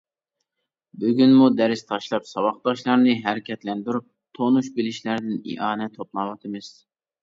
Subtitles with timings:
[1.03, 6.77] بۈگۈنمۇ دەرس تاشلاپ ساۋاقداشلارنى ھەرىكەتلەندۈرۈپ تونۇش-بىلىشلەردىن ئىئانە توپلاۋاتىمىز.